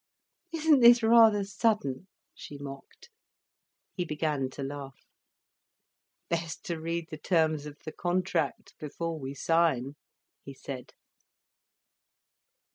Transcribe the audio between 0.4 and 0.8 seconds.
"Isn't